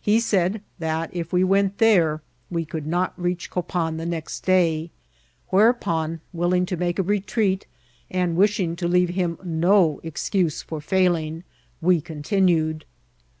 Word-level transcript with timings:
He 0.00 0.18
said 0.18 0.60
that 0.80 1.08
if 1.14 1.32
we 1.32 1.44
went 1.44 1.78
there 1.78 2.20
we 2.50 2.64
could 2.64 2.84
not 2.84 3.14
reach 3.16 3.48
Copan 3.48 3.96
the 3.96 4.04
next 4.06 4.40
day; 4.40 4.90
whereupon, 5.50 6.20
willing 6.32 6.66
to 6.66 6.76
make 6.76 6.98
a 6.98 7.04
retreat, 7.04 7.64
and 8.10 8.34
wishing 8.34 8.74
to 8.74 8.88
leave 8.88 9.10
him 9.10 9.38
no 9.44 10.00
excuse 10.02 10.62
for 10.62 10.80
failing, 10.80 11.44
we 11.80 12.00
continued. 12.00 12.86